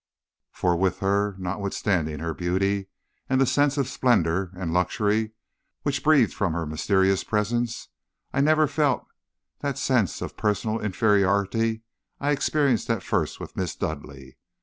[0.51, 2.87] "For with her, notwithstanding her beauty,
[3.29, 5.33] and the sense of splendor and luxury
[5.83, 7.89] which breathed from her mysterious presence,
[8.33, 9.05] I never felt
[9.59, 11.83] that sense of personal inferiority
[12.19, 14.37] I experienced at first with Miss Dudleigh.